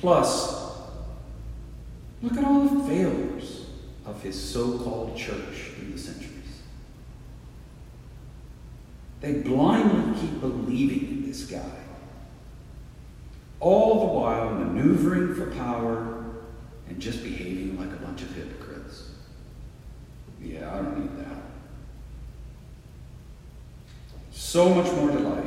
Plus, 0.05 0.77
look 2.21 2.35
at 2.35 2.45
all 2.45 2.61
the 2.61 2.85
failures 2.85 3.65
of 4.05 4.23
his 4.23 4.39
so 4.39 4.77
called 4.81 5.17
church 5.17 5.71
through 5.75 5.93
the 5.93 5.99
centuries. 5.99 6.61
They 9.23 9.33
blindly 9.41 10.21
keep 10.21 10.43
believing 10.43 11.09
in 11.09 11.27
this 11.27 11.47
guy, 11.47 11.79
all 13.61 14.01
the 14.01 14.13
while 14.13 14.51
maneuvering 14.51 15.35
for 15.35 15.51
power 15.53 16.23
and 16.87 17.01
just 17.01 17.23
behaving 17.23 17.81
like 17.81 17.99
a 17.99 18.05
bunch 18.05 18.21
of 18.21 18.37
hypocrites. 18.37 19.09
Yeah, 20.39 20.71
I 20.71 20.83
don't 20.83 21.01
need 21.01 21.17
that. 21.25 21.39
So 24.33 24.69
much 24.69 24.93
more 24.97 25.09
to 25.13 25.19
life 25.19 25.44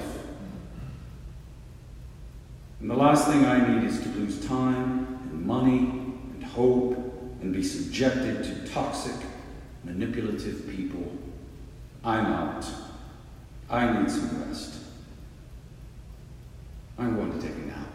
and 2.87 2.95
the 2.95 3.03
last 3.03 3.27
thing 3.27 3.43
I 3.43 3.67
need 3.67 3.83
is 3.83 3.99
to 3.99 4.07
lose 4.07 4.47
time 4.47 5.19
and 5.29 5.45
money 5.45 5.79
and 5.79 6.41
hope 6.41 6.95
and 7.41 7.51
be 7.51 7.61
subjected 7.61 8.45
to 8.45 8.71
toxic, 8.71 9.27
manipulative 9.83 10.69
people. 10.69 11.11
I'm 12.01 12.27
out. 12.27 12.65
I 13.69 13.99
need 13.99 14.09
some 14.09 14.41
rest. 14.41 14.75
I'm 16.97 17.17
going 17.17 17.37
to 17.37 17.45
take 17.45 17.57
a 17.57 17.67
nap. 17.67 17.93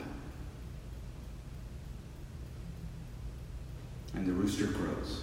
And 4.13 4.27
the 4.27 4.33
rooster 4.33 4.67
crows. 4.67 5.23